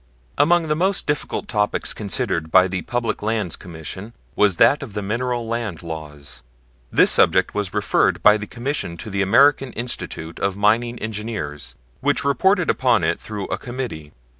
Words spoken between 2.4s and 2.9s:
by the